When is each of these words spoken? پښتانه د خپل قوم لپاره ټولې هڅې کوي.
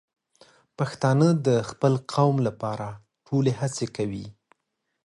پښتانه 0.77 1.27
د 1.47 1.49
خپل 1.69 1.93
قوم 2.13 2.35
لپاره 2.47 2.87
ټولې 3.27 3.51
هڅې 3.61 3.87
کوي. 3.97 4.25